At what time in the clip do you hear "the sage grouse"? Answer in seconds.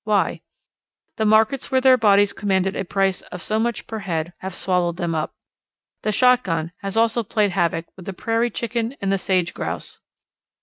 9.11-9.99